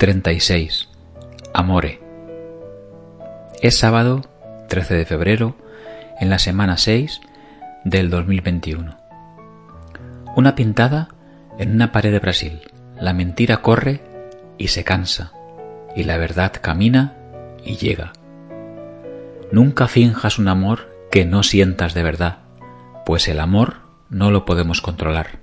[0.00, 0.88] 36.
[1.52, 2.00] Amore.
[3.60, 4.22] Es sábado
[4.70, 5.56] 13 de febrero
[6.18, 7.20] en la semana 6
[7.84, 8.96] del 2021.
[10.36, 11.08] Una pintada
[11.58, 12.62] en una pared de Brasil.
[12.98, 14.00] La mentira corre
[14.56, 15.34] y se cansa,
[15.94, 17.12] y la verdad camina
[17.62, 18.14] y llega.
[19.52, 22.38] Nunca finjas un amor que no sientas de verdad,
[23.04, 25.40] pues el amor no lo podemos controlar.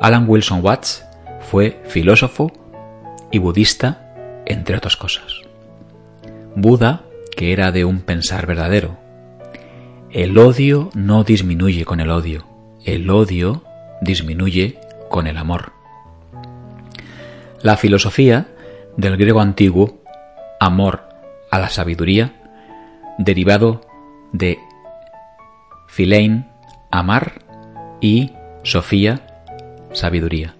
[0.00, 1.04] Alan Wilson Watts
[1.40, 2.52] fue filósofo
[3.30, 5.42] y budista, entre otras cosas.
[6.54, 7.02] Buda,
[7.36, 8.96] que era de un pensar verdadero.
[10.10, 12.46] El odio no disminuye con el odio,
[12.84, 13.62] el odio
[14.00, 14.78] disminuye
[15.10, 15.72] con el amor.
[17.62, 18.46] La filosofía
[18.96, 20.02] del griego antiguo,
[20.60, 21.02] amor
[21.50, 22.32] a la sabiduría,
[23.18, 23.82] derivado
[24.32, 24.58] de
[25.88, 26.46] philein,
[26.90, 27.46] amar,
[28.00, 29.20] y sofía,
[29.92, 30.55] sabiduría.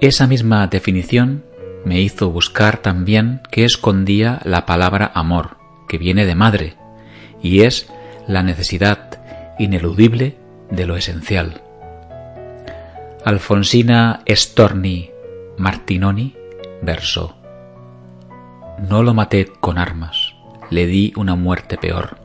[0.00, 1.44] Esa misma definición
[1.84, 6.76] me hizo buscar también qué escondía la palabra amor, que viene de madre,
[7.42, 7.86] y es
[8.26, 9.20] la necesidad
[9.58, 10.38] ineludible
[10.70, 11.60] de lo esencial.
[13.26, 15.10] Alfonsina Storni
[15.58, 16.34] Martinoni
[16.80, 17.36] versó
[18.88, 20.34] No lo maté con armas,
[20.70, 22.16] le di una muerte peor.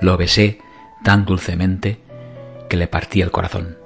[0.00, 0.60] Lo besé
[1.04, 1.98] tan dulcemente
[2.70, 3.85] que le partí el corazón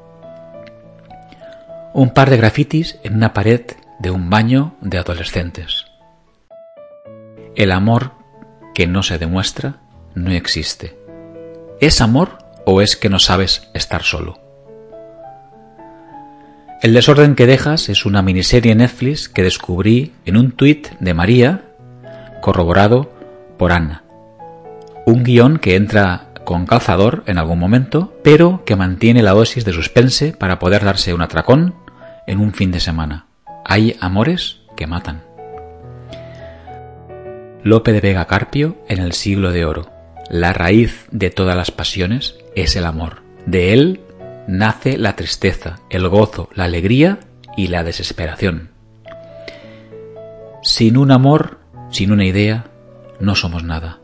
[1.93, 3.63] un par de grafitis en una pared
[3.99, 5.87] de un baño de adolescentes.
[7.57, 8.13] El amor
[8.75, 9.81] que no se demuestra
[10.15, 10.97] no existe.
[11.81, 14.39] ¿Es amor o es que no sabes estar solo?
[16.83, 21.65] El desorden que dejas es una miniserie Netflix que descubrí en un tuit de María,
[22.41, 23.13] corroborado
[23.59, 24.03] por Ana.
[25.05, 29.73] Un guion que entra con calzador en algún momento, pero que mantiene la dosis de
[29.73, 31.77] suspense para poder darse un atracón
[32.27, 33.27] en un fin de semana.
[33.65, 35.23] Hay amores que matan.
[37.63, 39.93] Lope de Vega Carpio en el siglo de oro.
[40.29, 43.23] La raíz de todas las pasiones es el amor.
[43.47, 44.01] De él
[44.49, 47.21] nace la tristeza, el gozo, la alegría
[47.57, 48.71] y la desesperación.
[50.65, 51.61] Sin un amor,
[51.93, 52.65] sin una idea,
[53.21, 54.01] no somos nada.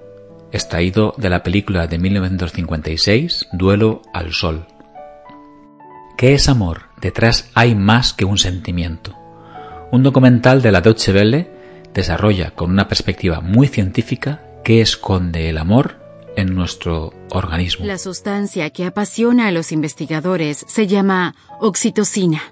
[0.53, 4.67] Extraído de la película de 1956, Duelo al Sol.
[6.17, 6.83] ¿Qué es amor?
[7.01, 9.15] Detrás hay más que un sentimiento.
[9.93, 11.51] Un documental de la Deutsche Welle
[11.93, 16.01] desarrolla con una perspectiva muy científica qué esconde el amor
[16.37, 17.87] en nuestro organismo.
[17.87, 22.43] La sustancia que apasiona a los investigadores se llama oxitocina,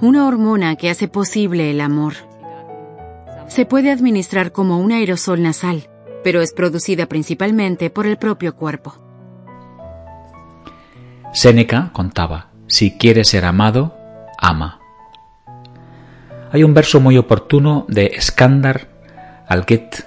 [0.00, 2.14] una hormona que hace posible el amor.
[3.48, 5.89] Se puede administrar como un aerosol nasal,
[6.22, 8.94] pero es producida principalmente por el propio cuerpo.
[11.32, 13.96] Séneca contaba, si quieres ser amado,
[14.38, 14.80] ama.
[16.52, 18.88] Hay un verso muy oportuno de Escándar
[19.46, 20.06] Alquet,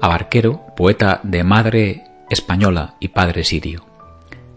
[0.00, 3.84] abarquero, poeta de madre española y padre sirio.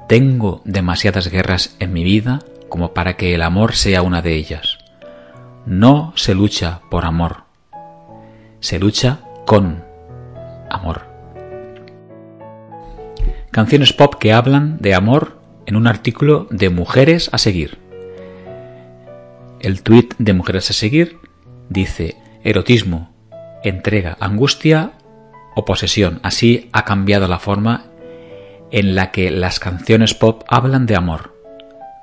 [0.07, 4.77] Tengo demasiadas guerras en mi vida como para que el amor sea una de ellas.
[5.65, 7.43] No se lucha por amor,
[8.61, 9.86] se lucha con
[10.69, 11.01] amor.
[13.51, 17.79] Canciones pop que hablan de amor en un artículo de Mujeres a Seguir.
[19.59, 21.17] El tuit de Mujeres a Seguir
[21.69, 23.13] dice erotismo,
[23.63, 24.93] entrega, angustia
[25.55, 26.19] o posesión.
[26.23, 27.85] Así ha cambiado la forma
[28.71, 31.35] en la que las canciones pop hablan de amor.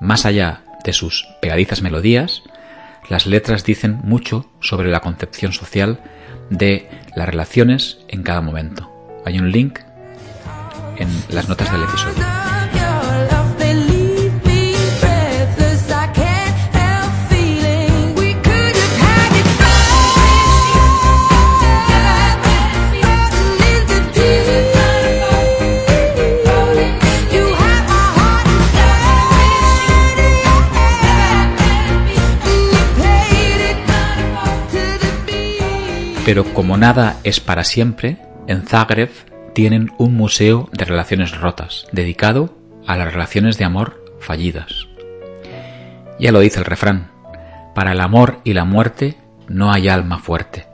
[0.01, 2.43] Más allá de sus pegadizas melodías,
[3.09, 6.01] las letras dicen mucho sobre la concepción social
[6.51, 8.91] de las relaciones en cada momento.
[9.25, 9.79] Hay un link
[10.97, 12.44] en las notas del episodio.
[36.25, 38.17] Pero como nada es para siempre,
[38.47, 39.11] en Zagreb
[39.53, 42.57] tienen un museo de relaciones rotas, dedicado
[42.87, 44.89] a las relaciones de amor fallidas.
[46.19, 47.11] Ya lo dice el refrán,
[47.75, 49.19] para el amor y la muerte
[49.49, 50.67] no hay alma fuerte.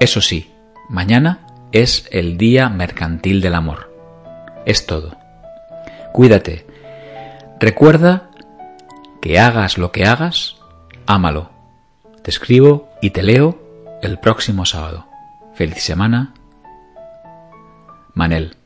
[0.00, 0.52] Eso sí,
[0.88, 3.94] mañana es el día mercantil del amor.
[4.66, 5.16] Es todo.
[6.12, 6.66] Cuídate.
[7.60, 8.30] Recuerda
[9.22, 10.56] que hagas lo que hagas,
[11.06, 11.50] ámalo.
[12.22, 13.63] Te escribo y te leo
[14.06, 15.06] el próximo sábado.
[15.54, 16.34] Feliz semana.
[18.14, 18.56] Manel.